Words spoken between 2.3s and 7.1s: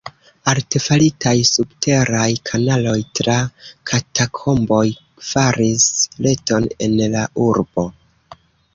kanaloj tra katakomboj faris reton en